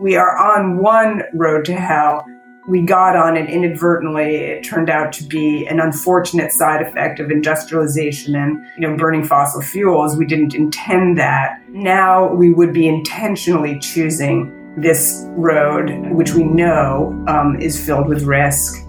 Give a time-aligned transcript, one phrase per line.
[0.00, 2.24] we are on one road to hell.
[2.66, 4.36] We got on it inadvertently.
[4.36, 9.24] It turned out to be an unfortunate side effect of industrialization and you know burning
[9.24, 10.16] fossil fuels.
[10.16, 11.60] We didn't intend that.
[11.68, 18.22] Now we would be intentionally choosing this road, which we know um, is filled with
[18.22, 18.83] risk.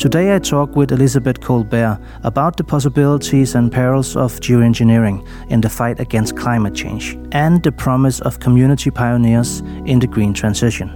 [0.00, 5.68] Today I talk with Elizabeth Kolbert about the possibilities and perils of geoengineering in the
[5.68, 10.90] fight against climate change and the promise of community pioneers in the green transition.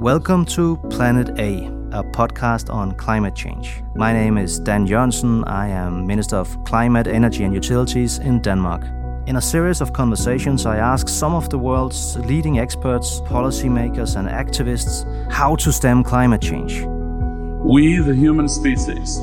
[0.00, 3.82] Welcome to Planet A, a podcast on climate change.
[3.94, 5.42] My name is Dan Jørgensen.
[5.46, 8.82] I am Minister of Climate, Energy and Utilities in Denmark.
[9.26, 14.28] In a series of conversations, I ask some of the world's leading experts, policymakers, and
[14.28, 16.86] activists how to stem climate change
[17.66, 19.18] we, the human species,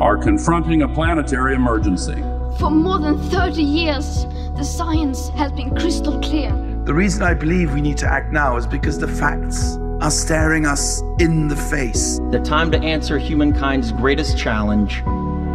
[0.00, 2.22] are confronting a planetary emergency.
[2.58, 4.24] For more than 30 years,
[4.56, 6.52] the science has been crystal clear.
[6.84, 10.64] The reason I believe we need to act now is because the facts are staring
[10.64, 12.18] us in the face.
[12.30, 15.02] The time to answer humankind's greatest challenge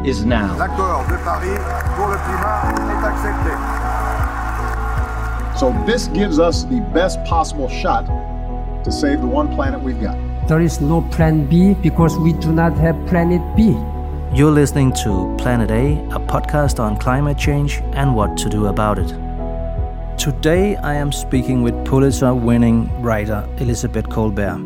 [0.05, 0.55] is now.
[0.59, 1.57] L'accord de Paris
[1.95, 3.49] pour le climat est accepté.
[5.57, 8.05] So this gives us the best possible shot
[8.83, 10.24] to save the one planet we've got.
[10.47, 13.75] There is no plan B because we do not have planet B.
[14.31, 18.99] You're listening to Planet A, a podcast on climate change and what to do about
[18.99, 19.07] it.
[20.19, 24.59] Today I am speaking with Pulitzer winning writer Elizabeth Kolbert.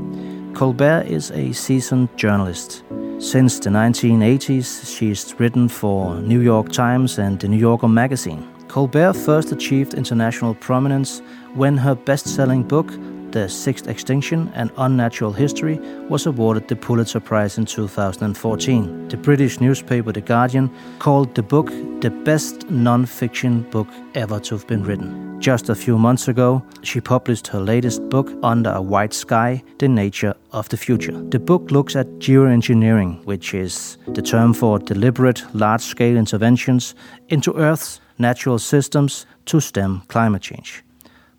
[0.54, 2.84] Kolbert is a seasoned journalist.
[3.20, 8.46] Since the 1980s, she's written for New York Times and the New Yorker magazine.
[8.68, 11.22] Kolbert first achieved international prominence
[11.54, 12.92] when her best selling book,
[13.32, 19.08] the Sixth Extinction An Unnatural History, was awarded the Pulitzer Prize in 2014.
[19.08, 21.70] The British newspaper The Guardian called the book
[22.02, 25.40] the best non fiction book ever to have been written.
[25.40, 29.88] Just a few months ago, she published her latest book, Under a White Sky The
[29.88, 31.14] Nature of the Future.
[31.30, 36.96] The book looks at geoengineering, which is the term for deliberate, large scale interventions
[37.30, 40.84] into Earth's natural systems to stem climate change.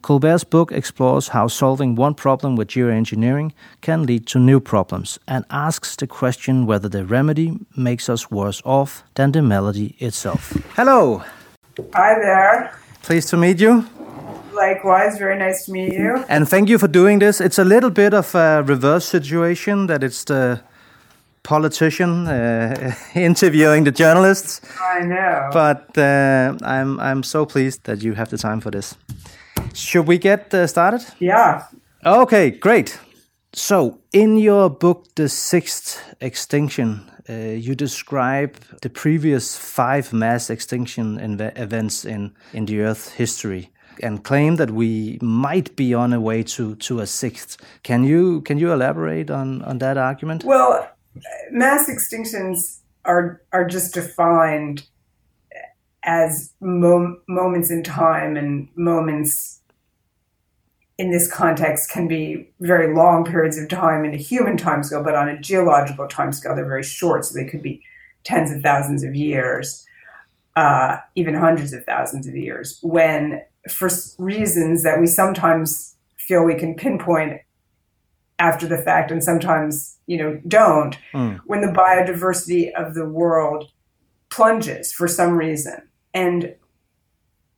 [0.03, 5.45] Kolbert's book explores how solving one problem with geoengineering can lead to new problems and
[5.51, 10.53] asks the question whether the remedy makes us worse off than the melody itself.
[10.75, 11.23] Hello!
[11.95, 12.79] Hi there.
[13.03, 13.85] Pleased to meet you.
[14.53, 16.25] Likewise, very nice to meet you.
[16.29, 17.41] And thank you for doing this.
[17.41, 20.61] It's a little bit of a reverse situation that it's the
[21.43, 24.61] politician uh, interviewing the journalists.
[24.81, 25.51] I know.
[25.53, 28.97] But uh, I'm I'm so pleased that you have the time for this.
[29.75, 31.05] Should we get uh, started?
[31.19, 31.65] Yeah.
[32.05, 32.99] Okay, great.
[33.53, 41.19] So, in your book, The Sixth Extinction, uh, you describe the previous five mass extinction
[41.57, 43.71] events in, in the Earth's history
[44.03, 47.57] and claim that we might be on a way to, to a sixth.
[47.83, 50.45] Can you can you elaborate on, on that argument?
[50.45, 50.89] Well,
[51.51, 54.87] mass extinctions are are just defined
[56.03, 59.60] as mom- moments in time and moments
[61.01, 65.15] in this context can be very long periods of time in a human timescale, but
[65.15, 67.83] on a geological timescale, they're very short, so they could be
[68.23, 69.87] tens of thousands of years,
[70.57, 73.41] uh, even hundreds of thousands of years, when
[73.71, 73.89] for
[74.19, 77.41] reasons that we sometimes feel we can pinpoint
[78.39, 81.39] after the fact and sometimes you know don't mm.
[81.47, 83.71] when the biodiversity of the world
[84.31, 85.77] plunges for some reason
[86.15, 86.55] and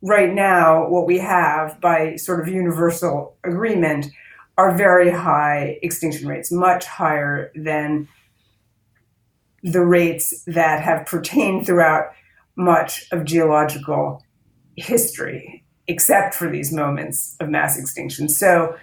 [0.03, 4.07] right now, what we have by sort of universal agreement
[4.57, 8.07] are very high extinction rates, much higher than
[9.63, 12.11] the rates that have pertained throughout
[12.55, 14.21] much of geological
[14.75, 18.27] history, except for these moments of mass extinction.
[18.27, 18.75] So,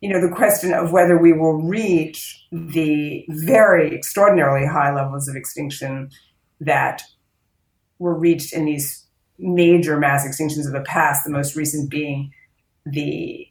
[0.00, 5.36] you know, the question of whether we will reach the very extraordinarily high levels of
[5.36, 6.10] extinction
[6.60, 7.02] that
[7.98, 9.01] were reached in these
[9.38, 12.32] major mass extinctions of the past, the most recent being
[12.84, 13.46] the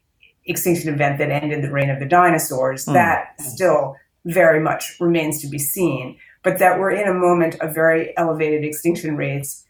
[0.45, 2.93] extinction event that ended the reign of the dinosaurs, mm.
[2.93, 3.95] that still
[4.25, 6.17] very much remains to be seen.
[6.43, 9.65] But that we're in a moment of very elevated extinction rates,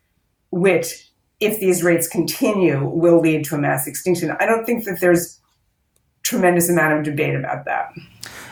[0.52, 1.10] which,
[1.40, 4.32] if these rates continue, will lead to a mass extinction.
[4.40, 5.40] I don't think that there's
[6.24, 7.92] tremendous amount of debate about that.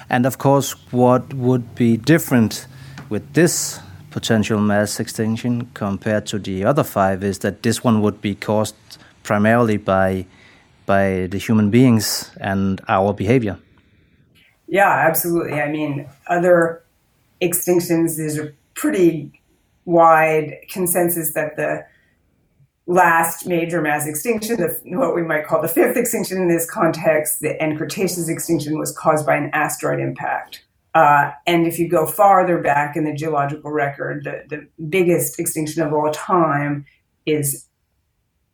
[0.10, 2.66] And of course, what would be different
[3.10, 3.80] with this
[4.12, 8.76] potential mass extinction compared to the other five is that this one would be caused
[9.24, 10.26] primarily by
[10.86, 13.60] by the human beings and our behavior.
[14.68, 15.62] Yeah, absolutely.
[15.62, 16.84] I mean, other
[17.42, 19.40] extinctions, there's a pretty
[19.86, 21.86] wide consensus that the
[22.88, 27.40] last major mass extinction, the, what we might call the fifth extinction in this context,
[27.40, 30.66] the end Cretaceous extinction was caused by an asteroid impact.
[31.00, 35.82] Uh, and if you go farther back in the geological record, the, the biggest extinction
[35.82, 36.86] of all time
[37.26, 37.68] is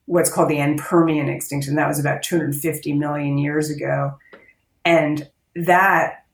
[0.05, 1.73] what's called the end Permian extinction.
[1.73, 4.19] That was about 250 million years ago.
[4.85, 6.25] And that,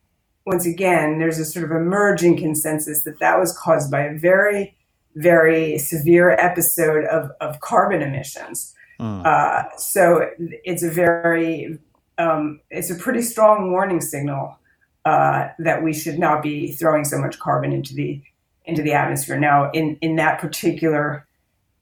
[0.45, 4.75] once again, there's a sort of emerging consensus that that was caused by a very,
[5.15, 8.75] very severe episode of, of carbon emissions.
[8.99, 9.25] Mm.
[9.25, 11.79] Uh, so it's a very,
[12.17, 14.57] um, it's a pretty strong warning signal
[15.06, 18.21] uh, that we should not be throwing so much carbon into the
[18.65, 19.39] into the atmosphere.
[19.39, 21.25] Now, in in that particular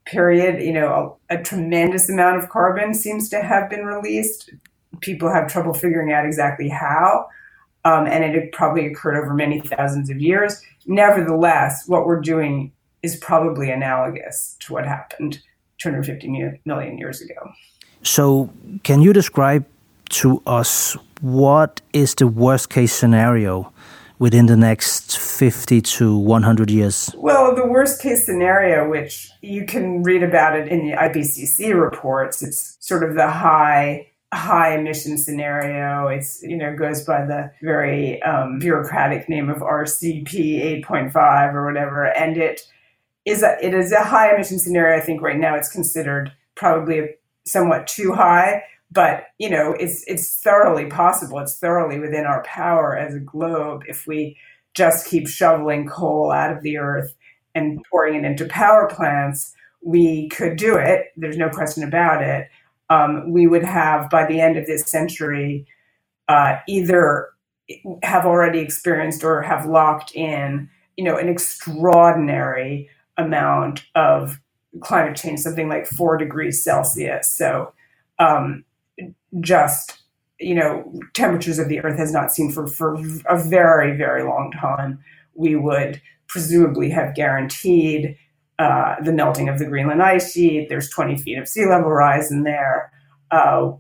[0.06, 4.52] period, you know, a, a tremendous amount of carbon seems to have been released.
[5.02, 7.28] People have trouble figuring out exactly how,
[7.86, 10.62] um, and it probably occurred over many thousands of years.
[10.88, 12.72] Nevertheless, what we're doing
[13.04, 15.40] is probably analogous to what happened
[15.78, 17.52] 250 million years ago.
[18.04, 18.50] So,
[18.84, 19.66] can you describe
[20.10, 23.72] to us what is the worst case scenario
[24.20, 27.10] within the next 50 to 100 years?
[27.18, 32.42] Well, the worst case scenario, which you can read about it in the IPCC reports,
[32.42, 36.08] it's sort of the high high emission scenario.
[36.08, 42.06] It's you know goes by the very um, bureaucratic name of RCP 8.5 or whatever,
[42.06, 42.62] and it
[43.26, 44.98] is a it is a high emission scenario.
[44.98, 47.16] I think right now it's considered probably
[47.46, 52.98] somewhat too high but you know it's it's thoroughly possible it's thoroughly within our power
[52.98, 54.38] as a globe if we
[54.74, 57.16] just keep shoveling coal out of the earth
[57.56, 62.50] and pouring it into power plants we could do it there's no question about it.
[62.90, 65.68] Um, we would have by the end of this century
[66.28, 67.30] uh, either
[68.02, 74.40] have already experienced or have locked in you know an extraordinary amount of
[74.82, 77.30] climate change something like four degrees celsius.
[77.30, 77.74] So
[78.18, 78.64] um,
[79.42, 80.00] just
[80.40, 82.96] you know temperatures of the earth has not seen for for
[83.28, 85.00] a very very long time.
[85.36, 88.18] We would presumably have guaranteed
[88.60, 90.68] uh, the melting of the greenland ice sheet.
[90.70, 92.92] There's 20 feet of sea level rise in there.
[93.32, 93.72] Uh,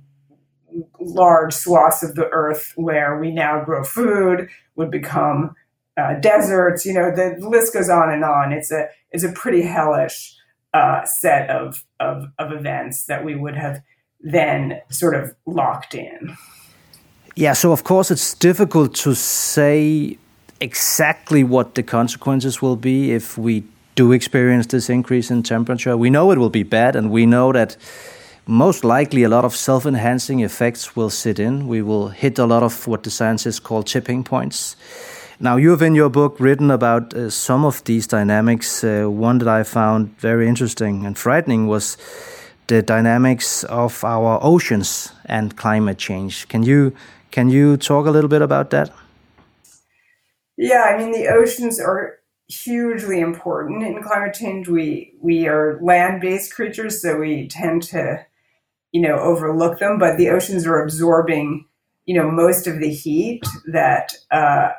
[0.99, 5.55] large swaths of the earth where we now grow food would become
[5.97, 6.85] uh, deserts.
[6.85, 8.53] You know the list goes on and on.
[8.53, 10.35] It's a it's a pretty hellish
[10.73, 13.81] uh, set of, of of events that we would have
[14.21, 16.35] then sort of locked in.
[17.35, 20.17] Yeah, so of course it's difficult to say
[20.59, 23.63] exactly what the consequences will be if we
[23.95, 25.95] do experience this increase in temperature.
[25.95, 27.77] We know it will be bad, and we know that
[28.45, 31.67] most likely a lot of self enhancing effects will sit in.
[31.67, 34.75] We will hit a lot of what the scientists call tipping points.
[35.39, 38.83] Now, you have in your book written about uh, some of these dynamics.
[38.83, 41.95] Uh, one that I found very interesting and frightening was
[42.69, 46.47] the dynamics of our oceans and climate change.
[46.47, 46.93] Can you
[47.31, 48.91] can you talk a little bit about that?
[50.55, 54.69] Yeah, I mean the oceans are hugely important in climate change.
[54.69, 58.25] We we are land-based creatures, so we tend to,
[58.91, 59.97] you know, overlook them.
[59.97, 61.65] But the oceans are absorbing,
[62.05, 64.69] you know, most of the heat that uh,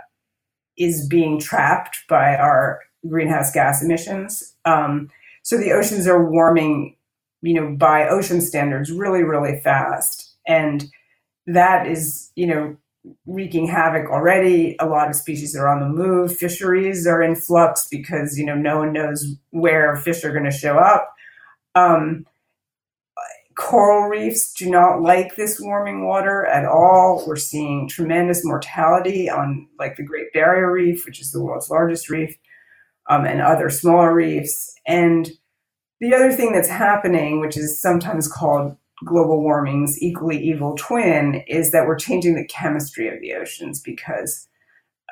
[0.78, 4.54] is being trapped by our greenhouse gas emissions.
[4.64, 5.10] Um,
[5.42, 6.96] so the oceans are warming
[7.42, 10.34] you know, by ocean standards really, really fast.
[10.46, 10.86] And
[11.46, 12.76] that is, you know,
[13.26, 14.76] wreaking havoc already.
[14.78, 16.36] A lot of species are on the move.
[16.36, 20.50] Fisheries are in flux because, you know, no one knows where fish are going to
[20.50, 21.14] show up.
[21.74, 22.26] Um,
[23.56, 27.24] coral reefs do not like this warming water at all.
[27.26, 32.08] We're seeing tremendous mortality on like the Great Barrier Reef, which is the world's largest
[32.10, 32.36] reef,
[33.08, 34.74] um, and other smaller reefs.
[34.86, 35.30] And
[36.00, 41.70] the other thing that's happening, which is sometimes called global warming's equally evil twin, is
[41.72, 44.48] that we're changing the chemistry of the oceans because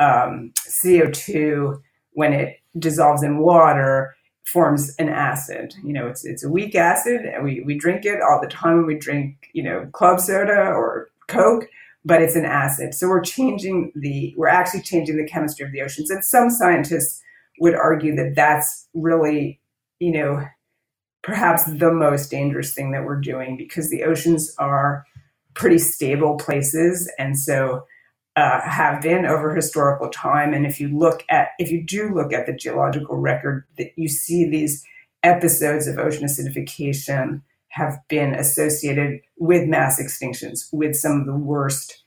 [0.00, 1.80] um, CO2,
[2.12, 4.14] when it dissolves in water,
[4.47, 5.75] forms an acid.
[5.85, 8.78] You know, it's it's a weak acid, and we, we drink it all the time.
[8.78, 11.68] When we drink, you know, club soda or Coke,
[12.04, 12.95] but it's an acid.
[12.95, 16.11] So we're changing the we're actually changing the chemistry of the oceans.
[16.11, 17.23] And some scientists
[17.61, 19.61] would argue that that's really,
[19.99, 20.45] you know,
[21.28, 25.04] perhaps the most dangerous thing that we're doing because the oceans are
[25.52, 27.85] pretty stable places and so
[28.35, 30.54] uh, have been over historical time.
[30.54, 34.08] And if you look at if you do look at the geological record that you
[34.08, 34.82] see these
[35.23, 42.04] episodes of ocean acidification have been associated with mass extinctions with some of the worst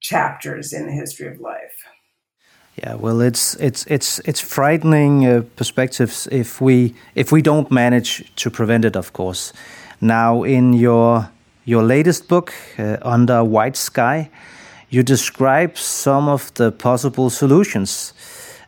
[0.00, 1.84] chapters in the history of life
[2.76, 8.24] Yeah, well, it's it's it's it's frightening uh, perspectives if we if we don't manage
[8.36, 9.52] to prevent it, of course.
[10.00, 11.28] Now, in your
[11.64, 14.30] your latest book, uh, Under White Sky,
[14.88, 18.14] you describe some of the possible solutions.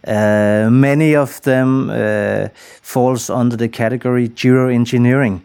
[0.07, 2.49] Uh, many of them uh,
[2.83, 5.41] falls under the category geoengineering.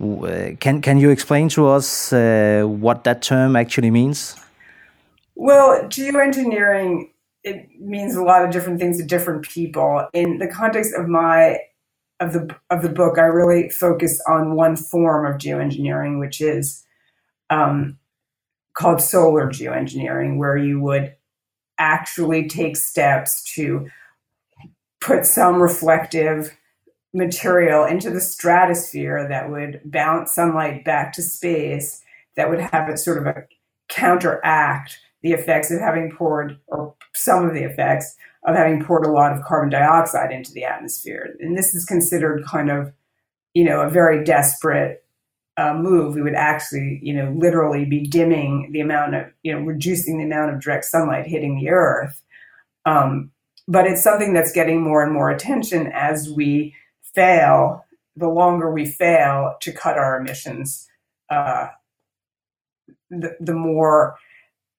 [0.00, 4.36] Uh, can can you explain to us uh, what that term actually means?
[5.34, 7.11] Well, geoengineering
[7.44, 10.06] it means a lot of different things to different people.
[10.12, 11.58] In the context of my
[12.20, 16.84] of the of the book, I really focus on one form of geoengineering, which is
[17.50, 17.98] um,
[18.74, 21.14] called solar geoengineering, where you would
[21.78, 23.88] actually take steps to
[25.00, 26.56] put some reflective
[27.12, 32.00] material into the stratosphere that would bounce sunlight back to space,
[32.36, 33.44] that would have it sort of a
[33.88, 39.10] counteract the effects of having poured, or some of the effects of having poured a
[39.10, 41.36] lot of carbon dioxide into the atmosphere.
[41.40, 42.92] And this is considered kind of,
[43.54, 45.04] you know, a very desperate
[45.56, 46.14] uh, move.
[46.14, 50.24] We would actually, you know, literally be dimming the amount of, you know, reducing the
[50.24, 52.20] amount of direct sunlight hitting the earth.
[52.84, 53.30] Um,
[53.68, 56.74] but it's something that's getting more and more attention as we
[57.14, 57.84] fail,
[58.16, 60.88] the longer we fail to cut our emissions,
[61.30, 61.68] uh,
[63.10, 64.16] the, the more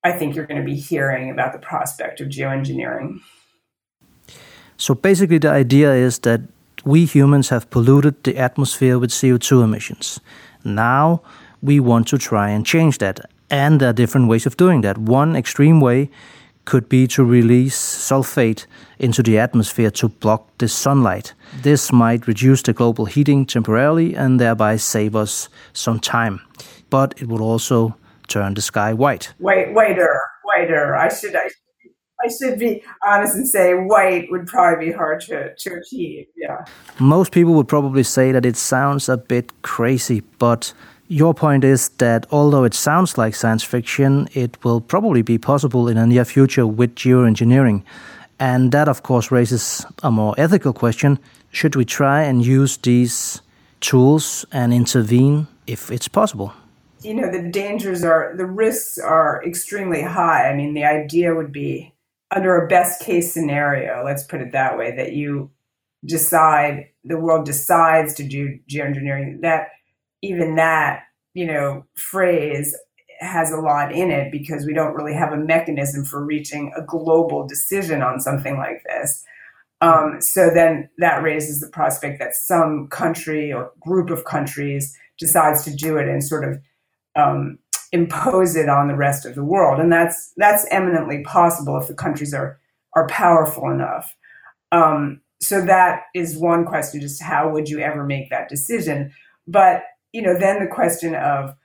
[0.03, 3.21] I think you're going to be hearing about the prospect of geoengineering.
[4.77, 6.41] So basically, the idea is that
[6.83, 10.19] we humans have polluted the atmosphere with CO2 emissions.
[10.65, 11.21] Now
[11.61, 13.21] we want to try and change that.
[13.49, 14.97] And there are different ways of doing that.
[14.97, 16.09] One extreme way
[16.65, 18.65] could be to release sulfate
[18.99, 21.33] into the atmosphere to block the sunlight.
[21.61, 26.41] This might reduce the global heating temporarily and thereby save us some time.
[26.89, 27.95] But it would also
[28.33, 29.33] turn the sky white.
[29.37, 30.95] White, whiter, whiter.
[30.95, 31.49] I should, I
[32.23, 36.25] I should be honest and say white would probably be hard to, to achieve.
[36.37, 36.65] Yeah.
[36.99, 40.73] Most people would probably say that it sounds a bit crazy, but
[41.07, 45.89] your point is that although it sounds like science fiction, it will probably be possible
[45.89, 47.83] in a near future with geoengineering.
[48.39, 51.19] And that, of course, raises a more ethical question
[51.51, 53.41] should we try and use these
[53.79, 56.53] tools and intervene if it's possible?
[57.03, 60.49] You know, the dangers are, the risks are extremely high.
[60.49, 61.93] I mean, the idea would be
[62.33, 65.51] under a best case scenario, let's put it that way, that you
[66.05, 69.67] decide, the world decides to do geoengineering, that
[70.21, 72.75] even that, you know, phrase
[73.19, 76.81] has a lot in it because we don't really have a mechanism for reaching a
[76.81, 79.23] global decision on something like this.
[79.81, 85.63] Um, so then that raises the prospect that some country or group of countries decides
[85.65, 86.59] to do it and sort of
[87.15, 87.59] um,
[87.91, 91.93] impose it on the rest of the world, and that's that's eminently possible if the
[91.93, 92.59] countries are
[92.95, 94.15] are powerful enough.
[94.71, 99.13] Um, so that is one question: just how would you ever make that decision?
[99.47, 101.55] But you know, then the question of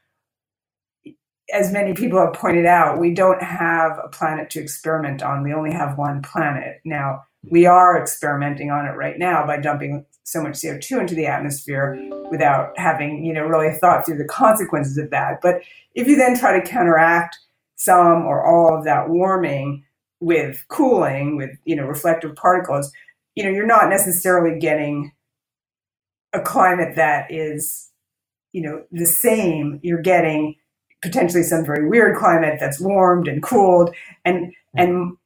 [1.53, 5.43] as many people have pointed out, we don't have a planet to experiment on.
[5.43, 6.81] We only have one planet.
[6.85, 11.27] Now, we are experimenting on it right now by dumping so much CO2 into the
[11.27, 11.99] atmosphere
[12.31, 15.41] without having, you know, really thought through the consequences of that.
[15.41, 15.63] But
[15.95, 17.39] if you then try to counteract
[17.77, 19.85] some or all of that warming
[20.21, 22.93] with cooling, with, you know, reflective particles,
[23.35, 25.13] you know, you're not necessarily getting
[26.33, 27.91] a climate that is,
[28.53, 29.81] you know, the same.
[29.83, 30.57] You're getting
[31.03, 35.17] potentially some very weird climate that's warmed and cooled and and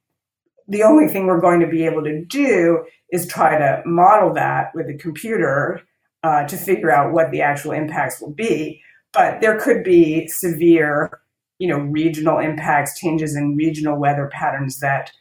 [0.67, 4.71] the only thing we're going to be able to do is try to model that
[4.73, 5.81] with a computer
[6.23, 8.81] uh, to figure out what the actual impacts will be.
[9.11, 11.19] But there could be severe
[11.59, 15.11] you know regional impacts changes in regional weather patterns that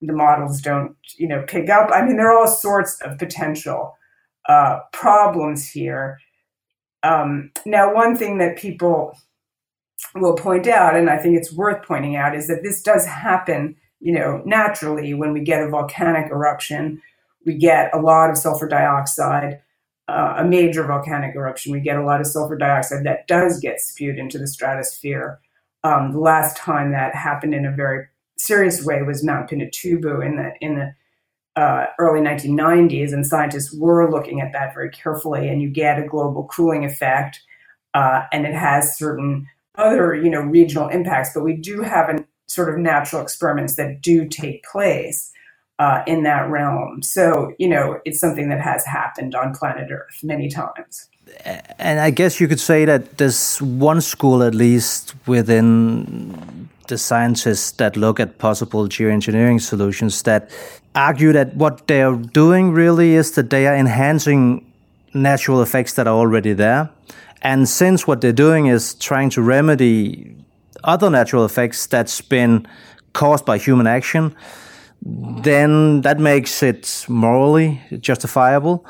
[0.00, 1.90] the models don't you know pick up.
[1.92, 3.96] I mean there are all sorts of potential
[4.48, 6.18] uh, problems here.
[7.02, 9.16] Um, now one thing that people
[10.14, 13.76] will point out, and I think it's worth pointing out, is that this does happen,
[14.00, 17.00] you know, naturally when we get a volcanic eruption.
[17.46, 19.60] We get a lot of sulfur dioxide,
[20.08, 21.72] uh, a major volcanic eruption.
[21.72, 25.40] We get a lot of sulfur dioxide that does get spewed into the stratosphere.
[25.84, 30.36] Um, the last time that happened in a very serious way was Mount Pinatubo in
[30.36, 30.94] the in the
[31.60, 35.48] uh, early 1990s, and scientists were looking at that very carefully.
[35.48, 37.40] And you get a global cooling effect,
[37.94, 42.26] uh, and it has certain other, you know, regional impacts, but we do have an,
[42.50, 45.30] sort of natural experiments that do take place
[45.78, 47.00] uh, in that realm.
[47.00, 51.08] So, you know, it's something that has happened on planet Earth many times.
[51.78, 57.70] And I guess you could say that there's one school, at least within the scientists
[57.72, 60.50] that look at possible geoengineering solutions that
[60.96, 64.66] argue that what they are doing really is that they are enhancing
[65.14, 66.90] natural effects that are already there.
[67.42, 70.34] And since what they're doing is trying to remedy
[70.84, 72.66] other natural effects that's been
[73.12, 74.34] caused by human action,
[75.02, 78.84] then that makes it morally justifiable.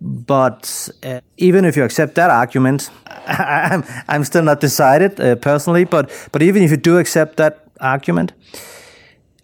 [0.00, 2.90] But uh, even if you accept that argument,
[3.26, 5.84] I'm, I'm still not decided uh, personally.
[5.84, 8.32] But but even if you do accept that argument,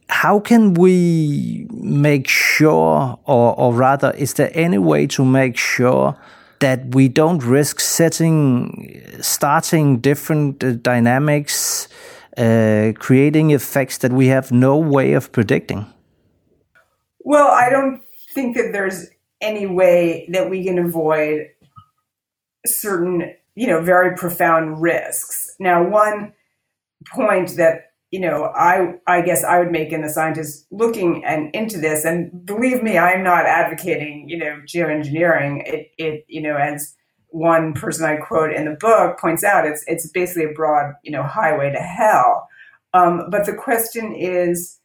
[0.08, 6.16] how can we make sure, or or rather, is there any way to make sure
[6.60, 11.88] that we don't risk setting, starting different uh, dynamics,
[12.36, 15.86] uh, creating effects that we have no way of predicting?
[17.20, 18.02] Well, I don't
[18.34, 19.06] think that there's
[19.40, 21.48] any way that we can avoid
[22.64, 25.54] certain, you know, very profound risks.
[25.58, 26.32] Now, one
[27.14, 31.54] point that you know I I guess I would make in the scientists looking and
[31.54, 35.66] into this, and believe me, I'm not advocating you know geoengineering.
[35.66, 36.94] It it you know as
[37.28, 41.10] one person I quote in the book points out, it's it's basically a broad you
[41.10, 42.48] know highway to hell.
[42.94, 44.78] Um, but the question is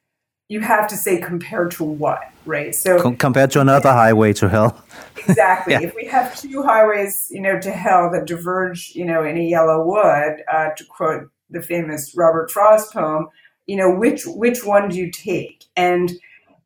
[0.51, 2.75] you have to say compared to what, right?
[2.75, 4.83] So Com- compared to another highway to hell.
[5.17, 5.71] exactly.
[5.71, 5.81] yeah.
[5.81, 9.41] If we have two highways, you know, to hell that diverge, you know, in a
[9.41, 13.27] yellow wood, uh, to quote the famous Robert Frost poem,
[13.67, 15.65] you know, which which one do you take?
[15.75, 16.11] And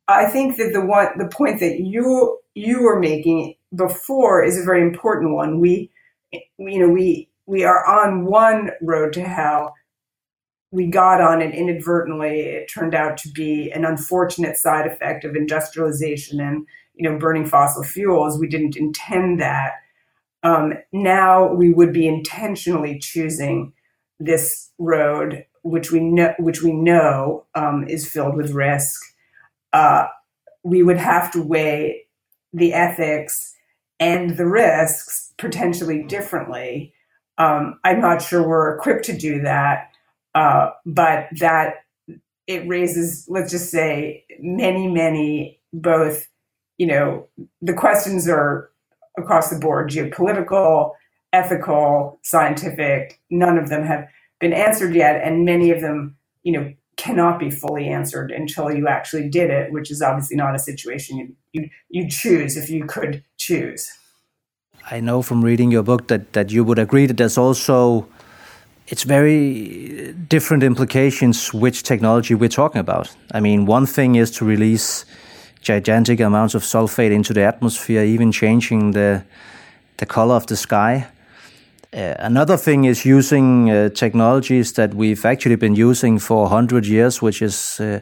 [0.08, 4.64] I think that the one the point that you you were making before is a
[4.64, 5.60] very important one.
[5.60, 5.90] We,
[6.32, 9.74] you know, we we are on one road to hell
[10.70, 12.40] we got on it inadvertently.
[12.40, 17.46] It turned out to be an unfortunate side effect of industrialization and you know burning
[17.46, 18.38] fossil fuels.
[18.38, 19.74] We didn't intend that.
[20.42, 23.72] Um, now we would be intentionally choosing
[24.18, 29.00] this road, which we know, which we know um, is filled with risk.
[29.72, 30.06] Uh,
[30.64, 32.04] we would have to weigh
[32.52, 33.54] the ethics
[34.00, 36.92] and the risks potentially differently.
[37.38, 39.90] Um, I'm not sure we're equipped to do that.
[40.36, 41.76] Uh, but that
[42.46, 46.28] it raises, let's just say, many, many both,
[46.76, 47.26] you know,
[47.62, 48.70] the questions are
[49.16, 50.92] across the board geopolitical,
[51.36, 53.20] ethical, scientific.
[53.30, 54.08] None of them have
[54.40, 55.20] been answered yet.
[55.22, 59.70] And many of them, you know, cannot be fully answered until you actually did it,
[59.70, 63.92] which is obviously not a situation you, you, you choose if you could choose.
[64.90, 68.08] I know from reading your book that, that you would agree that there's also
[68.88, 73.14] it's very different implications which technology we're talking about.
[73.32, 75.04] I mean, one thing is to release
[75.60, 79.24] gigantic amounts of sulfate into the atmosphere, even changing the
[79.96, 81.06] the color of the sky.
[81.96, 87.22] Uh, another thing is using uh, technologies that we've actually been using for 100 years,
[87.22, 88.00] which is uh,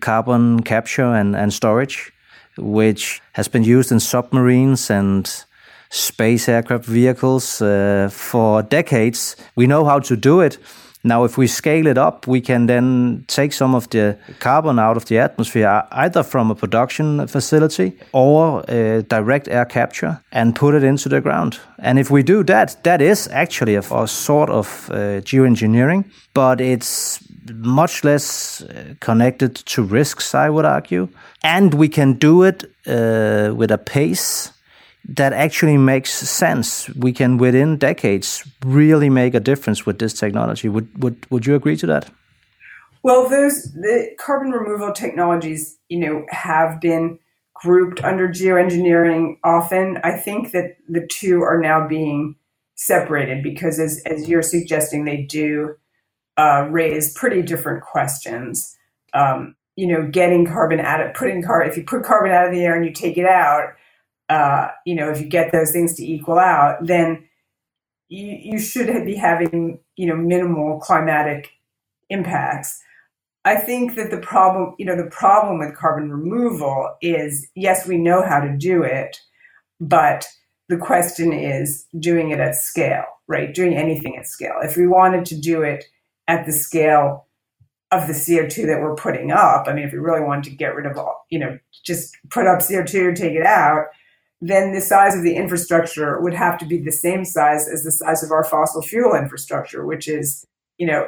[0.00, 2.12] carbon capture and, and storage,
[2.58, 5.44] which has been used in submarines and
[5.88, 9.36] space aircraft vehicles uh, for decades.
[9.54, 10.58] We know how to do it.
[11.04, 14.96] Now, if we scale it up, we can then take some of the carbon out
[14.96, 18.62] of the atmosphere, either from a production facility or
[19.08, 21.58] direct air capture, and put it into the ground.
[21.80, 26.60] And if we do that, that is actually a, a sort of uh, geoengineering, but
[26.60, 27.18] it's
[27.52, 31.08] much less uh, connected to risks, I would argue.
[31.42, 34.52] And we can do it uh, with a pace
[35.04, 36.88] that actually makes sense.
[36.90, 40.68] We can, within decades, really make a difference with this technology.
[40.68, 42.10] Would would would you agree to that?
[43.02, 47.18] Well, those the carbon removal technologies, you know, have been
[47.54, 49.98] grouped under geoengineering often.
[50.04, 52.36] I think that the two are now being
[52.76, 55.74] separated because, as as you're suggesting, they do
[56.36, 58.76] uh, raise pretty different questions.
[59.14, 62.52] Um, you know, getting carbon out of putting carbon if you put carbon out of
[62.52, 63.72] the air and you take it out
[64.32, 67.28] uh, you know, if you get those things to equal out, then
[68.08, 71.50] you, you should be having, you know, minimal climatic
[72.08, 72.82] impacts.
[73.44, 77.98] I think that the problem, you know, the problem with carbon removal is yes, we
[77.98, 79.18] know how to do it,
[79.80, 80.26] but
[80.70, 83.52] the question is doing it at scale, right?
[83.52, 84.54] Doing anything at scale.
[84.62, 85.84] If we wanted to do it
[86.26, 87.26] at the scale
[87.90, 90.74] of the CO2 that we're putting up, I mean, if we really wanted to get
[90.74, 93.88] rid of all, you know, just put up CO2, take it out,
[94.42, 97.92] then the size of the infrastructure would have to be the same size as the
[97.92, 100.44] size of our fossil fuel infrastructure, which is,
[100.78, 101.06] you know,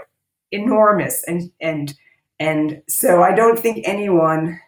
[0.52, 1.22] enormous.
[1.26, 1.94] And and
[2.38, 4.60] and so I don't think anyone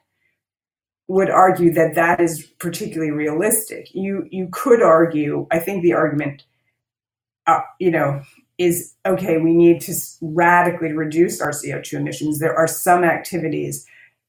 [1.09, 3.95] would argue that that is particularly realistic.
[3.95, 5.47] You you could argue.
[5.53, 6.43] I think the argument,
[7.47, 8.21] uh, you know,
[8.59, 12.41] is okay, we need to radically reduce our CO2 emissions.
[12.41, 13.87] There are some activities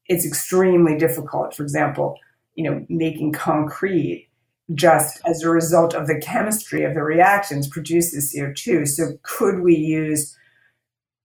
[0.10, 1.54] it's extremely difficult.
[1.54, 2.17] For example,
[2.56, 4.27] you know, making concrete
[4.73, 8.88] just as a result of the chemistry of the reactions produces CO2.
[8.88, 10.36] So could we use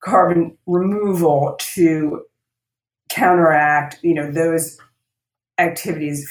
[0.03, 2.23] carbon removal to
[3.09, 4.79] counteract, you know, those
[5.59, 6.29] activities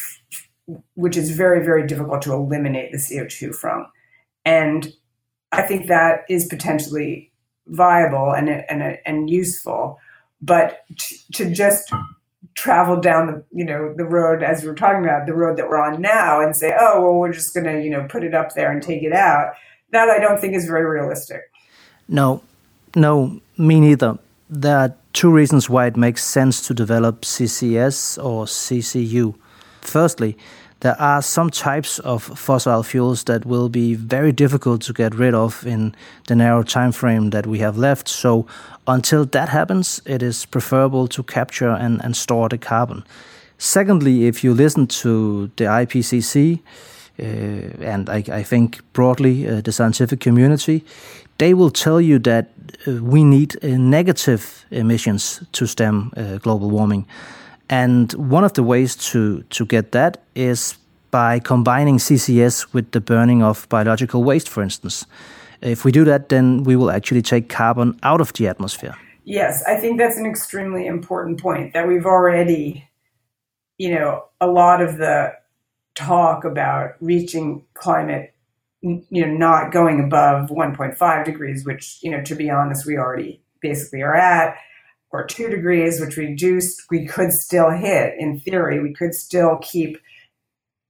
[0.95, 3.85] which is very very difficult to eliminate the CO2 from.
[4.45, 4.91] And
[5.51, 7.31] I think that is potentially
[7.67, 9.99] viable and and and useful,
[10.41, 11.91] but to, to just
[12.55, 15.69] travel down the you know the road as we are talking about the road that
[15.69, 18.33] we're on now and say oh well we're just going to you know put it
[18.33, 19.53] up there and take it out.
[19.91, 21.41] That i don't think is very realistic.
[22.07, 22.41] No
[22.95, 24.17] no me neither.
[24.49, 29.35] There are two reasons why it makes sense to develop ccs or ccu
[29.81, 30.37] firstly
[30.81, 35.33] there are some types of fossil fuels that will be very difficult to get rid
[35.33, 35.95] of in
[36.27, 38.07] the narrow time frame that we have left.
[38.07, 38.45] So
[38.87, 43.03] until that happens, it is preferable to capture and, and store the carbon.
[43.57, 46.59] Secondly, if you listen to the IPCC,
[47.19, 50.83] uh, and I, I, think broadly uh, the scientific community,
[51.37, 52.49] they will tell you that
[52.87, 57.05] uh, we need uh, negative emissions to stem uh, global warming.
[57.71, 60.77] And one of the ways to, to get that is
[61.09, 65.05] by combining CCS with the burning of biological waste, for instance.
[65.61, 68.95] If we do that, then we will actually take carbon out of the atmosphere.
[69.23, 72.89] Yes, I think that's an extremely important point that we've already,
[73.77, 75.33] you know, a lot of the
[75.95, 78.33] talk about reaching climate,
[78.81, 83.41] you know, not going above 1.5 degrees, which, you know, to be honest, we already
[83.61, 84.57] basically are at
[85.11, 89.97] or two degrees, which reduced, we could still hit in theory, we could still keep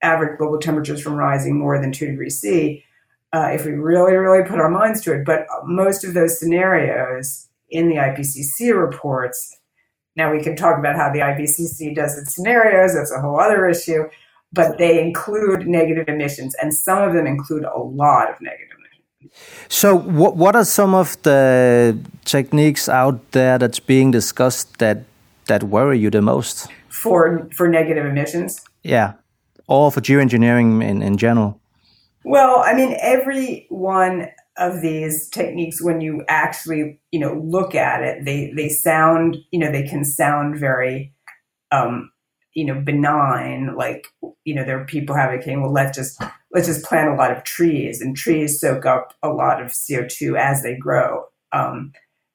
[0.04, 2.84] average global temperatures from rising more than two degrees C
[3.34, 5.26] uh, if we really, really put our minds to it.
[5.26, 9.58] But most of those scenarios in the IPCC reports,
[10.16, 13.68] now we can talk about how the IPCC does its scenarios, that's a whole other
[13.68, 14.04] issue,
[14.52, 18.71] but they include negative emissions, and some of them include a lot of negative
[19.70, 25.04] so, what what are some of the techniques out there that's being discussed that
[25.48, 28.62] that worry you the most for for negative emissions?
[28.84, 29.14] Yeah,
[29.68, 31.60] or for geoengineering in in general.
[32.24, 38.02] Well, I mean, every one of these techniques, when you actually you know look at
[38.02, 41.14] it, they they sound you know they can sound very
[41.72, 42.12] um,
[42.54, 44.08] you know benign like
[44.44, 46.22] you know there are people advocating well let's just
[46.54, 50.38] let's just plant a lot of trees and trees soak up a lot of co2
[50.40, 51.26] as they grow.
[51.52, 51.94] Um,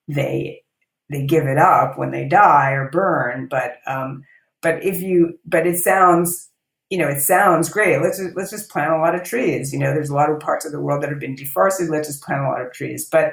[0.09, 0.63] they
[1.11, 4.25] they give it up when they die or burn but um,
[4.63, 6.51] but if you but it sounds
[6.91, 8.01] you know it sounds great.
[8.01, 9.73] Let's just, let's just plant a lot of trees.
[9.73, 11.89] You know there's a lot of parts of the world that have been deforested.
[11.89, 13.09] Let's just plant a lot of trees.
[13.11, 13.33] But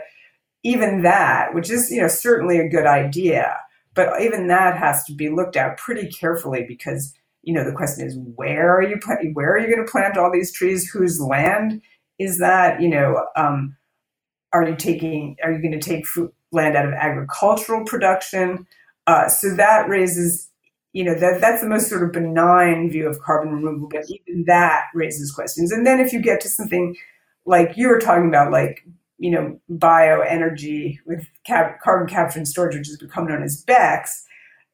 [0.63, 3.58] even that which is you know certainly a good idea
[3.93, 8.08] but even that has to be looked at pretty carefully because you know the question
[8.08, 8.99] is where are you
[9.34, 10.89] where are you going to plant all these trees?
[10.89, 11.82] Whose land
[12.17, 12.82] is that?
[12.82, 13.75] You know, um,
[14.53, 16.06] are you taking are you going to take
[16.51, 18.65] land out of agricultural production?
[19.06, 20.49] Uh, so that raises
[20.93, 24.45] you know that that's the most sort of benign view of carbon removal, but even
[24.45, 25.71] that raises questions.
[25.71, 26.95] And then if you get to something
[27.45, 28.86] like you were talking about, like
[29.19, 34.23] you know, bioenergy with cap- carbon capture and storage, which has become known as BECCS,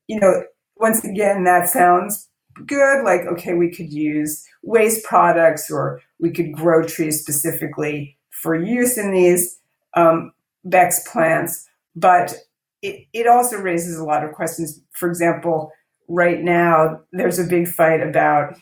[0.07, 0.43] you know,
[0.77, 2.28] once again, that sounds
[2.65, 3.03] good.
[3.03, 8.97] Like, okay, we could use waste products or we could grow trees specifically for use
[8.97, 9.59] in these
[9.95, 10.33] um,
[10.67, 11.67] BECCS plants.
[11.95, 12.35] But
[12.81, 14.81] it, it also raises a lot of questions.
[14.91, 15.71] For example,
[16.07, 18.57] right now, there's a big fight about,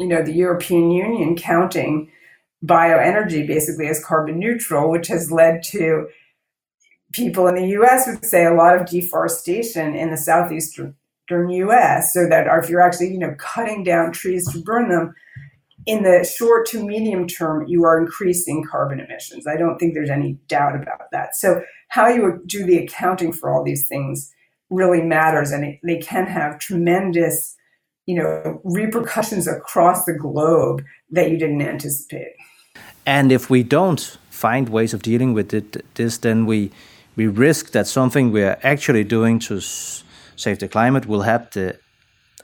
[0.00, 2.10] you know, the European Union counting
[2.64, 6.08] bioenergy basically as carbon neutral, which has led to
[7.12, 10.94] people in the US would say a lot of deforestation in the southeastern
[11.30, 15.14] US, so that if you're actually, you know, cutting down trees to burn them,
[15.86, 19.46] in the short to medium term, you are increasing carbon emissions.
[19.46, 21.34] I don't think there's any doubt about that.
[21.34, 24.30] So how you do the accounting for all these things
[24.68, 27.56] really matters, and it, they can have tremendous,
[28.04, 32.34] you know, repercussions across the globe that you didn't anticipate.
[33.06, 36.70] And if we don't find ways of dealing with it, this, then we
[37.16, 39.60] we risk that something we are actually doing to
[40.38, 41.78] save the climate will have the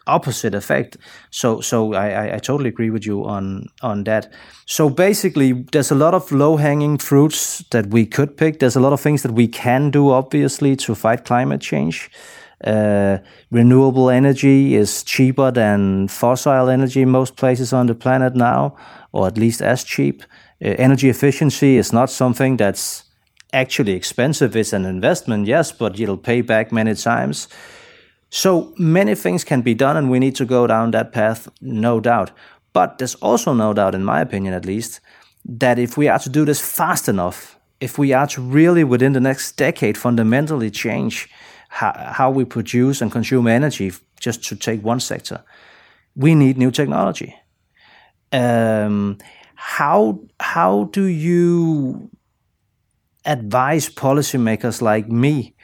[0.07, 0.97] opposite effect.
[1.31, 4.33] So, so I, I totally agree with you on on that.
[4.67, 8.59] So basically, there's a lot of low hanging fruits that we could pick.
[8.59, 12.11] There's a lot of things that we can do, obviously, to fight climate change.
[12.65, 13.19] Uh,
[13.51, 18.75] renewable energy is cheaper than fossil energy in most places on the planet now,
[19.13, 20.23] or at least as cheap.
[20.65, 23.05] Uh, energy efficiency is not something that's
[23.53, 24.57] actually expensive.
[24.57, 27.49] It's an investment, yes, but it'll pay back many times.
[28.35, 32.01] So many things can be done, and we need to go down that path, no
[32.01, 32.33] doubt.
[32.73, 34.99] But there's also no doubt, in my opinion at least,
[35.45, 39.13] that if we are to do this fast enough, if we are to really within
[39.13, 41.29] the next decade fundamentally change
[41.69, 45.45] how, how we produce and consume energy, just to take one sector,
[46.17, 47.37] we need new technology.
[48.33, 49.19] Um,
[49.55, 52.11] how how do you
[53.25, 55.55] advise policymakers like me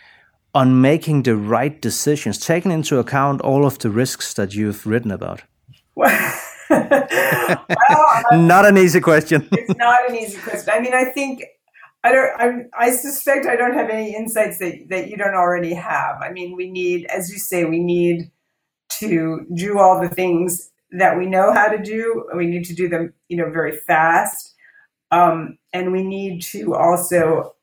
[0.54, 5.10] on making the right decisions, taking into account all of the risks that you've written
[5.10, 5.42] about?
[5.94, 6.40] well,
[8.32, 9.48] not an easy question.
[9.52, 10.72] it's not an easy question.
[10.72, 11.44] I mean, I think
[12.02, 12.40] I don't.
[12.40, 16.16] I, I suspect I don't have any insights that that you don't already have.
[16.22, 18.30] I mean, we need, as you say, we need
[18.98, 22.24] to do all the things that we know how to do.
[22.36, 24.54] We need to do them, you know, very fast,
[25.10, 27.54] um, and we need to also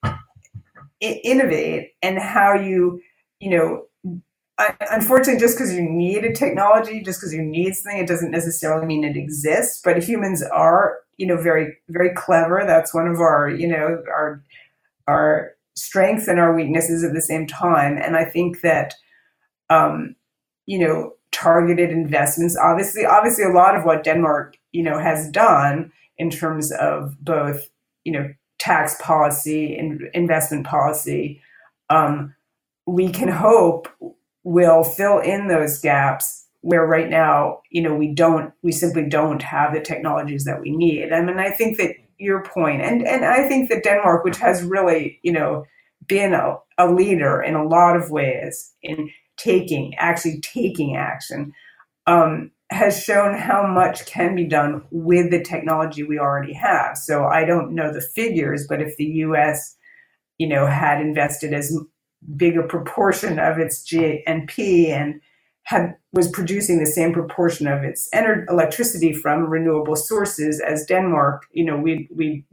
[1.01, 1.91] innovate.
[2.01, 3.01] And how you,
[3.39, 3.83] you know,
[4.91, 8.85] unfortunately, just because you need a technology, just because you need something, it doesn't necessarily
[8.85, 9.81] mean it exists.
[9.83, 12.63] But humans are, you know, very very clever.
[12.65, 14.43] That's one of our, you know, our
[15.07, 17.97] our strengths and our weaknesses at the same time.
[17.97, 18.95] And I think that,
[19.69, 20.15] um,
[20.65, 22.57] you know, targeted investments.
[22.57, 27.69] Obviously, obviously, a lot of what Denmark, you know, has done in terms of both,
[28.03, 31.41] you know, tax policy and investment policy,
[31.89, 32.33] um,
[32.85, 33.87] we can hope
[34.43, 39.41] will fill in those gaps where right now, you know, we don't, we simply don't
[39.41, 41.11] have the technologies that we need.
[41.13, 44.63] I mean, I think that your point, and and I think that Denmark, which has
[44.63, 45.65] really, you know,
[46.07, 51.53] been a, a leader in a lot of ways in taking, actually taking action,
[52.07, 56.97] um, has shown how much can be done with the technology we already have.
[56.97, 59.75] So I don't know the figures, but if the U.S.,
[60.37, 61.75] you know, had invested as
[62.35, 65.21] big a proportion of its GNP and
[65.63, 71.45] had was producing the same proportion of its ener- electricity from renewable sources as Denmark,
[71.51, 72.45] you know, we we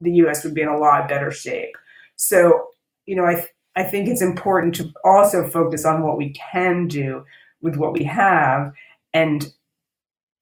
[0.00, 0.44] the U.S.
[0.44, 1.76] would be in a lot better shape.
[2.16, 2.68] So,
[3.06, 3.46] you know, I
[3.76, 7.24] I think it's important to also focus on what we can do
[7.60, 8.72] with what we have.
[9.14, 9.50] And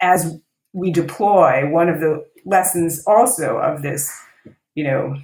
[0.01, 0.41] as
[0.73, 4.13] we deploy, one of the lessons also of this,
[4.75, 5.17] you know,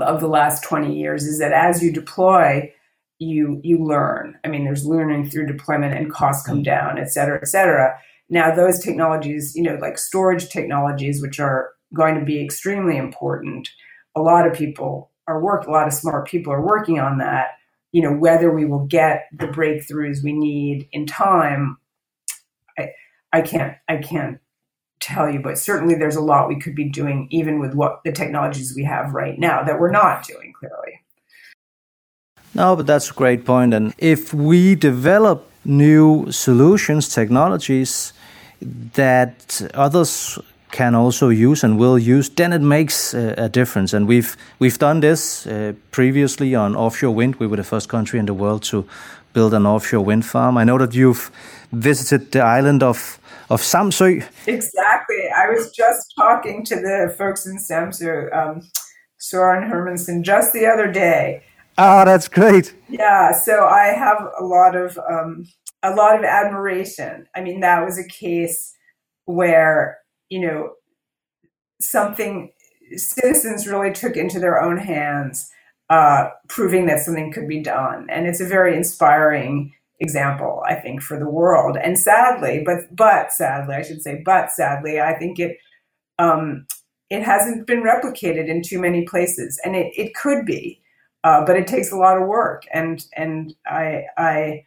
[0.00, 2.72] of the last 20 years is that as you deploy,
[3.18, 4.38] you you learn.
[4.44, 6.64] I mean, there's learning through deployment and costs come mm-hmm.
[6.64, 7.98] down, et cetera, et cetera.
[8.28, 13.70] Now, those technologies, you know, like storage technologies, which are going to be extremely important,
[14.14, 17.50] a lot of people are work a lot of smart people are working on that
[17.92, 21.76] you know whether we will get the breakthroughs we need in time
[23.36, 24.38] i can't i can't
[25.00, 28.12] tell you but certainly there's a lot we could be doing even with what the
[28.12, 30.94] technologies we have right now that we're not doing clearly
[32.54, 33.74] no but that's a great point.
[33.74, 38.12] and if we develop new solutions technologies
[38.94, 40.38] that others
[40.76, 43.96] can also use and will use, then it makes a, a difference.
[43.96, 47.36] And we've we've done this uh, previously on offshore wind.
[47.36, 48.84] We were the first country in the world to
[49.32, 50.56] build an offshore wind farm.
[50.58, 51.30] I know that you've
[51.72, 53.18] visited the island of
[53.50, 54.24] of Samsø.
[54.46, 55.28] Exactly.
[55.36, 58.62] I was just talking to the folks in Samsø, um,
[59.18, 61.42] Soren Hermansen, just the other day.
[61.78, 62.74] Ah, oh, that's great.
[62.88, 63.32] Yeah.
[63.32, 65.44] So I have a lot of um,
[65.82, 67.26] a lot of admiration.
[67.34, 68.74] I mean, that was a case
[69.26, 70.72] where you know,
[71.80, 72.50] something
[72.96, 75.50] citizens really took into their own hands,
[75.90, 78.06] uh, proving that something could be done.
[78.10, 81.76] And it's a very inspiring example, I think, for the world.
[81.76, 85.58] And sadly, but but sadly, I should say, but sadly, I think it
[86.18, 86.66] um,
[87.10, 90.80] it hasn't been replicated in too many places, and it, it could be,
[91.24, 92.64] uh, but it takes a lot of work.
[92.72, 94.64] And and I I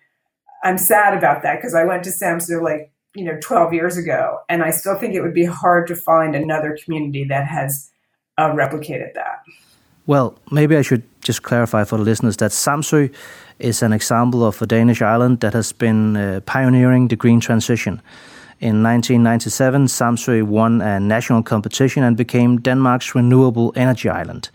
[0.63, 4.39] I'm sad about that because I went to Samsø like you know 12 years ago
[4.49, 7.89] and i still think it would be hard to find another community that has
[8.37, 9.43] uh, replicated that
[10.05, 13.11] well maybe i should just clarify for the listeners that samsø
[13.59, 18.01] is an example of a danish island that has been uh, pioneering the green transition.
[18.59, 24.49] In 1997 samsø won a national competition and became denmark's renewable energy island.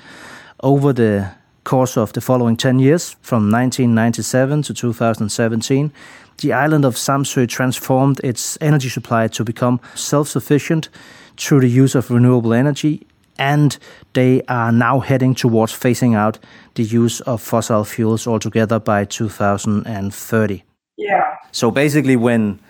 [0.61, 1.31] Over the
[1.65, 5.91] course of the following 10 years from 1997 to 2017
[6.39, 10.89] the island of Samsø transformed its energy supply to become self sufficient
[11.37, 13.07] through the use of renewable energy,
[13.39, 13.79] and
[14.13, 16.39] they are now heading towards phasing out
[16.75, 20.63] the use of fossil fuels altogether by 2030.
[20.97, 21.37] Yeah.
[21.53, 22.61] So basically, when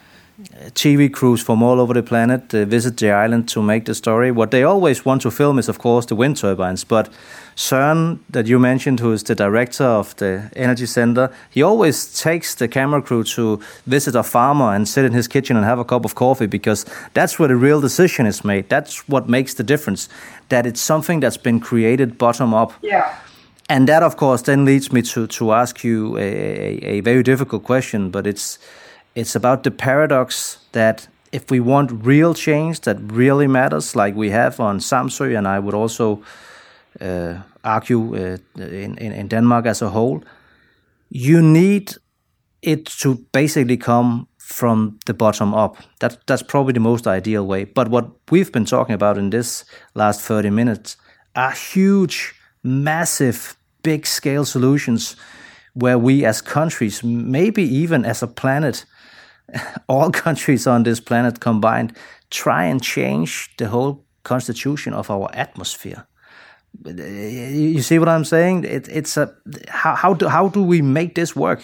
[0.72, 4.32] TV crews from all over the planet uh, visit the island to make the story.
[4.32, 6.82] What they always want to film is, of course, the wind turbines.
[6.82, 7.08] But
[7.54, 12.56] Soren, that you mentioned, who is the director of the Energy Center, he always takes
[12.56, 15.84] the camera crew to visit a farmer and sit in his kitchen and have a
[15.84, 18.68] cup of coffee because that's where the real decision is made.
[18.68, 20.08] That's what makes the difference.
[20.48, 22.72] That it's something that's been created bottom up.
[22.82, 23.14] Yeah.
[23.68, 27.22] And that, of course, then leads me to, to ask you a, a, a very
[27.22, 28.58] difficult question, but it's
[29.14, 34.30] it's about the paradox that if we want real change that really matters, like we
[34.30, 36.22] have on Samsø, and I would also
[37.00, 40.22] uh, argue uh, in, in, in Denmark as a whole,
[41.10, 41.94] you need
[42.62, 45.76] it to basically come from the bottom up.
[46.00, 47.64] That, that's probably the most ideal way.
[47.64, 50.96] But what we've been talking about in this last 30 minutes
[51.34, 55.16] are huge, massive, big scale solutions
[55.74, 58.84] where we as countries, maybe even as a planet,
[59.88, 61.96] all countries on this planet combined
[62.30, 66.06] try and change the whole constitution of our atmosphere.
[66.84, 68.64] You see what I'm saying?
[68.64, 69.32] It, it's a
[69.68, 71.60] how how do how do we make this work?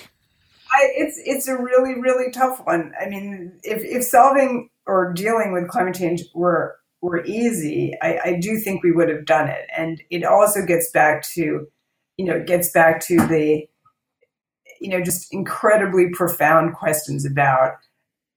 [0.72, 2.92] I, it's it's a really really tough one.
[3.00, 8.38] I mean, if if solving or dealing with climate change were were easy, I, I
[8.40, 9.66] do think we would have done it.
[9.76, 11.66] And it also gets back to,
[12.16, 13.66] you know, it gets back to the
[14.80, 17.74] you know, just incredibly profound questions about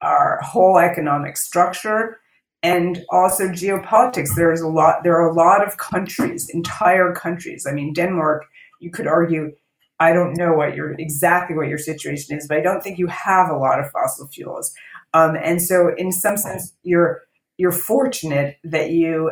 [0.01, 2.19] our whole economic structure
[2.62, 4.36] and also geopolitics.
[4.36, 5.03] There's a lot.
[5.03, 7.65] There are a lot of countries, entire countries.
[7.69, 8.45] I mean, Denmark.
[8.79, 9.53] You could argue.
[9.99, 13.08] I don't know what your exactly what your situation is, but I don't think you
[13.08, 14.73] have a lot of fossil fuels.
[15.13, 17.21] Um, and so, in some sense, you're
[17.58, 19.32] you're fortunate that you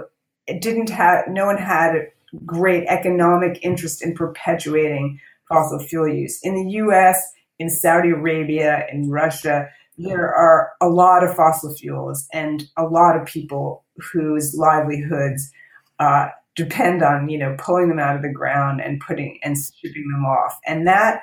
[0.59, 1.27] didn't have.
[1.27, 2.07] No one had
[2.45, 5.19] great economic interest in perpetuating
[5.51, 6.39] fossil fuel use.
[6.43, 7.21] In the US,
[7.59, 13.19] in Saudi Arabia, in Russia, there are a lot of fossil fuels and a lot
[13.19, 15.51] of people whose livelihoods
[15.99, 20.09] uh, depend on you know pulling them out of the ground and putting and stripping
[20.11, 21.21] them off and that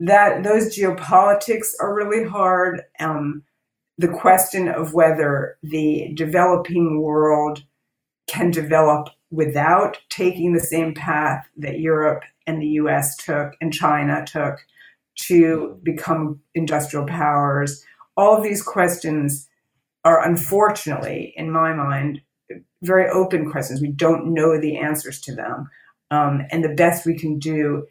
[0.00, 3.42] that those geopolitics are really hard um,
[3.98, 7.62] the question of whether the developing world
[8.26, 14.24] can develop without taking the same path that Europe and the US took and China
[14.26, 14.58] took
[15.16, 17.84] to become industrial powers.
[18.16, 19.48] All of these questions
[20.04, 22.20] are unfortunately, in my mind,
[22.82, 23.80] very open questions.
[23.80, 25.70] We don't know the answers to them.
[26.10, 27.86] Um, and the best we can do,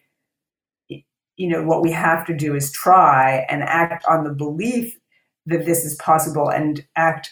[0.90, 4.98] you know, what we have to do is try and act on the belief
[5.46, 7.32] that this is possible and act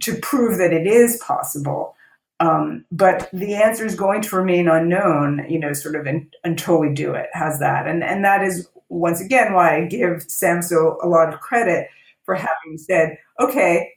[0.00, 1.94] to prove that it is possible
[2.40, 6.78] um, but the answer is going to remain unknown, you know, sort of in, until
[6.78, 7.26] we do it.
[7.32, 7.86] How's that?
[7.86, 11.88] And and that is once again why I give Samsø a lot of credit
[12.24, 13.90] for having said, okay,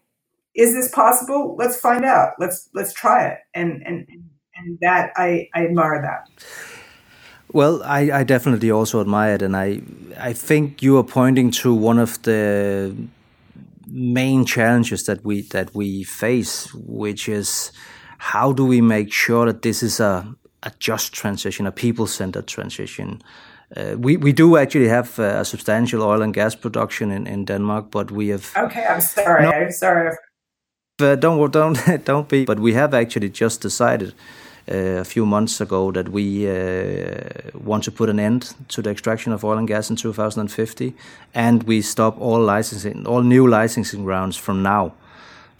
[0.55, 1.55] is this possible?
[1.57, 2.33] Let's find out.
[2.39, 3.37] Let's let's try it.
[3.53, 4.07] And and
[4.55, 6.29] and that I, I admire that.
[7.53, 9.81] Well, I, I definitely also admire it, and I
[10.17, 12.95] I think you are pointing to one of the
[13.87, 17.71] main challenges that we that we face, which is
[18.21, 20.23] how do we make sure that this is a,
[20.61, 23.19] a just transition, a people centered transition?
[23.75, 27.45] Uh, we, we do actually have uh, a substantial oil and gas production in, in
[27.45, 28.51] Denmark, but we have.
[28.55, 29.43] Okay, I'm sorry.
[29.43, 30.15] No, I'm sorry.
[30.99, 32.45] But don't don't don't be.
[32.45, 34.13] But we have actually just decided
[34.71, 38.91] uh, a few months ago that we uh, want to put an end to the
[38.91, 40.93] extraction of oil and gas in 2050,
[41.33, 44.93] and we stop all licensing, all new licensing rounds from now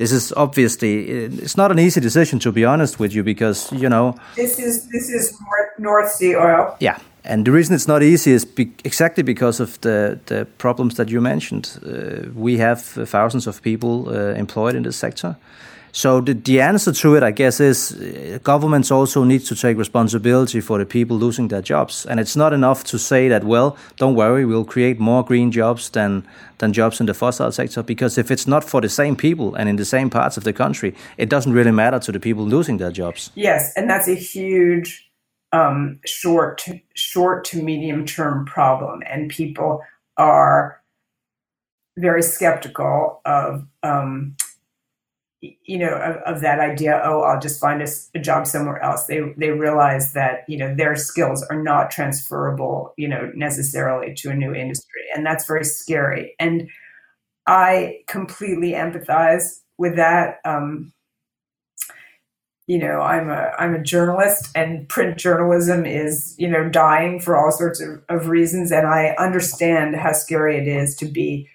[0.01, 1.07] this is obviously
[1.43, 4.87] it's not an easy decision to be honest with you because you know this is
[4.89, 5.37] this is
[5.77, 6.75] North Sea oil.
[6.79, 10.95] Yeah, and the reason it's not easy is be exactly because of the the problems
[10.95, 11.79] that you mentioned.
[11.85, 15.35] Uh, we have thousands of people uh, employed in this sector.
[15.91, 19.77] So the, the answer to it, I guess, is uh, governments also need to take
[19.77, 22.05] responsibility for the people losing their jobs.
[22.05, 25.89] And it's not enough to say that, well, don't worry, we'll create more green jobs
[25.89, 26.23] than
[26.59, 27.83] than jobs in the fossil sector.
[27.83, 30.53] Because if it's not for the same people and in the same parts of the
[30.53, 33.31] country, it doesn't really matter to the people losing their jobs.
[33.35, 35.09] Yes, and that's a huge
[35.51, 39.81] um, short short to medium term problem, and people
[40.17, 40.81] are
[41.97, 43.65] very skeptical of.
[43.83, 44.35] Um,
[45.41, 49.05] you know of, of, that idea oh i'll just find a, a, job somewhere else.
[49.05, 54.29] They they realize that you know their skills are not transferable you know necessarily to
[54.29, 56.35] a new industry and that's very scary.
[56.39, 56.69] And
[57.47, 60.39] i completely empathize with that.
[60.45, 60.93] Um,
[62.67, 67.35] you know i'm a i'm a journalist and print journalism is you know dying for
[67.35, 71.49] all sorts of, of reasons and i understand how scary it is to be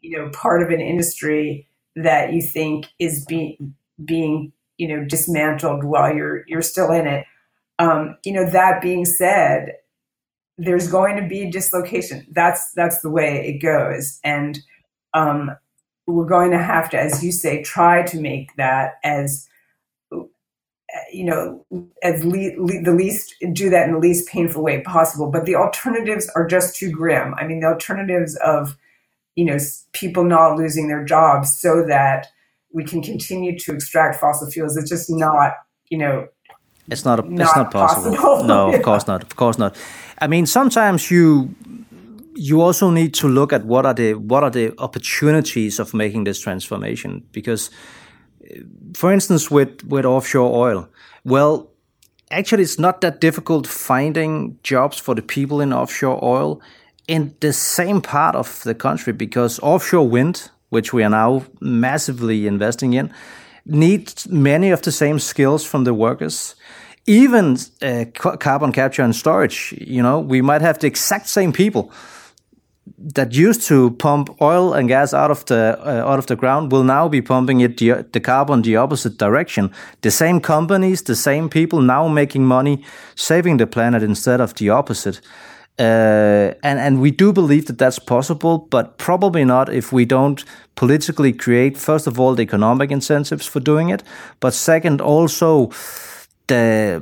[0.00, 1.66] you know, part of an industry
[1.96, 3.74] that you think is being
[4.04, 7.26] being you know dismantled while you're you're still in it.
[7.78, 9.72] Um, you know, that being said,
[10.58, 12.26] there's going to be dislocation.
[12.30, 14.58] That's that's the way it goes, and
[15.14, 15.50] um,
[16.06, 19.48] we're going to have to, as you say, try to make that as
[21.12, 21.64] you know
[22.02, 25.30] as le- le- the least do that in the least painful way possible.
[25.30, 27.34] But the alternatives are just too grim.
[27.34, 28.76] I mean, the alternatives of
[29.36, 29.58] you know
[29.92, 32.26] people not losing their jobs so that
[32.72, 34.76] we can continue to extract fossil fuels.
[34.76, 35.54] It's just not
[35.88, 36.28] you know
[36.90, 38.16] it's not, a, not it's not possible.
[38.16, 38.44] possible.
[38.44, 39.22] No, of course not.
[39.22, 39.76] Of course not.
[40.18, 41.54] I mean, sometimes you
[42.34, 46.24] you also need to look at what are the what are the opportunities of making
[46.24, 47.70] this transformation because
[48.44, 48.60] uh,
[48.94, 50.88] for instance with with offshore oil
[51.24, 51.70] well
[52.30, 56.60] actually it's not that difficult finding jobs for the people in offshore oil
[57.10, 62.46] in the same part of the country because offshore wind which we are now massively
[62.46, 63.12] investing in
[63.66, 66.54] needs many of the same skills from the workers
[67.06, 68.04] even uh,
[68.38, 71.90] carbon capture and storage you know we might have the exact same people
[72.98, 76.70] that used to pump oil and gas out of the uh, out of the ground
[76.70, 79.70] will now be pumping it the, the carbon the opposite direction.
[80.02, 82.84] The same companies, the same people now making money,
[83.14, 85.20] saving the planet instead of the opposite.
[85.80, 90.44] Uh, and and we do believe that that's possible, but probably not if we don't
[90.74, 94.02] politically create first of all the economic incentives for doing it,
[94.40, 95.70] but second also
[96.48, 97.00] the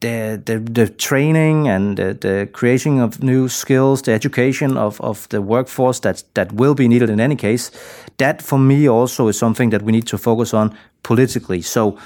[0.00, 5.28] the, the, the training and the, the, creation of new skills, the education of, of
[5.28, 7.70] the workforce that, that will be needed in any case,
[8.18, 11.62] that for me also is something that we need to focus on politically.
[11.62, 11.96] So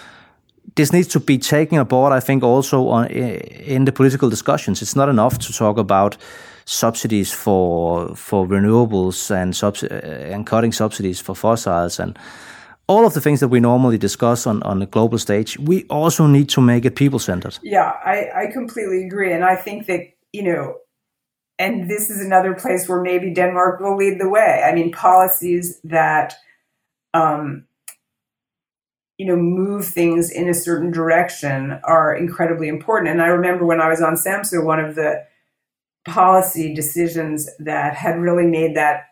[0.77, 4.83] this needs to be taken aboard, I think, also on, in the political discussions.
[4.83, 6.17] It's not enough to talk about
[6.65, 9.85] subsidies for for renewables and subs-
[10.33, 12.19] and cutting subsidies for fossils and
[12.89, 16.27] all of the things that we normally discuss on, on the global stage, we also
[16.27, 17.59] need to make it people centered.
[17.63, 19.33] Yeah, I, I completely agree.
[19.33, 20.01] And I think that,
[20.33, 20.77] you know,
[21.59, 24.63] and this is another place where maybe Denmark will lead the way.
[24.65, 26.35] I mean, policies that,
[27.13, 27.67] um,
[29.19, 33.11] you know, move things in a certain direction are incredibly important.
[33.11, 35.25] And I remember when I was on Samsø, one of the
[36.05, 39.07] policy decisions that had really made that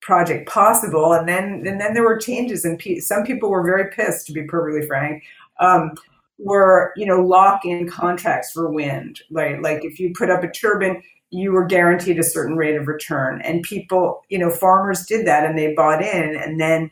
[0.00, 1.12] project possible.
[1.12, 4.32] And then and then there were changes, and pe- some people were very pissed, to
[4.32, 5.22] be perfectly frank.
[5.60, 5.92] Um,
[6.38, 9.60] were you know lock in contracts for wind, right?
[9.62, 13.40] like if you put up a turbine, you were guaranteed a certain rate of return,
[13.42, 16.90] and people you know farmers did that and they bought in, and then.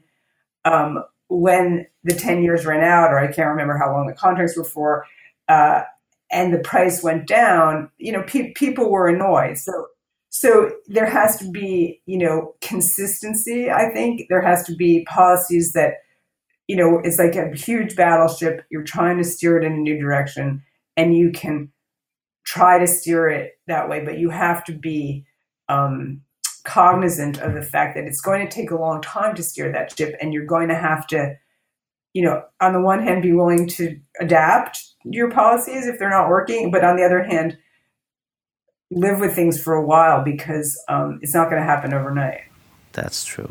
[0.65, 4.57] Um, when the 10 years ran out, or I can't remember how long the contracts
[4.57, 5.05] were for,
[5.49, 5.83] uh,
[6.31, 9.59] and the price went down, you know, pe- people were annoyed.
[9.59, 9.89] So
[10.31, 13.71] so there has to be, you know, consistency.
[13.71, 15.95] I think there has to be policies that,
[16.67, 18.65] you know, it's like a huge battleship.
[18.71, 20.63] You're trying to steer it in a new direction,
[20.97, 21.73] and you can
[22.45, 25.25] try to steer it that way, but you have to be
[25.69, 26.23] um,
[26.65, 29.97] cognizant of the fact that it's going to take a long time to steer that
[29.97, 31.37] ship, and you're going to have to,
[32.13, 36.29] you know, on the one hand, be willing to adapt your policies if they're not
[36.29, 37.57] working, but on the other hand
[38.91, 42.41] live with things for a while because um, it's not going to happen overnight.
[42.93, 43.51] That's true.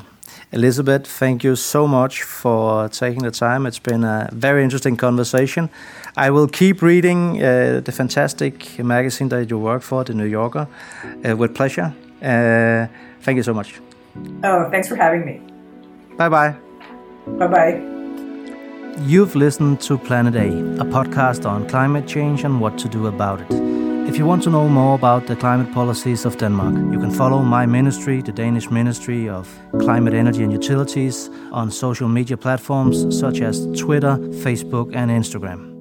[0.52, 3.66] Elizabeth, thank you so much for taking the time.
[3.66, 5.70] It's been a very interesting conversation.
[6.16, 10.68] I will keep reading uh, the fantastic magazine that you work for, The New Yorker,
[11.28, 11.94] uh, with pleasure.
[12.22, 12.88] Uh,
[13.22, 13.80] thank you so much.
[14.44, 15.42] Oh, thanks for having me.
[16.18, 16.56] Bye bye.
[17.38, 17.82] Bye bye.
[19.06, 20.48] You've listened to Planet A,
[20.82, 23.52] a podcast on climate change and what to do about it.
[24.10, 27.44] If you want to know more about the climate policies of Denmark, you can follow
[27.44, 29.48] my ministry, the Danish Ministry of
[29.80, 35.77] Climate, Energy and Utilities, on social media platforms such as Twitter, Facebook, and Instagram.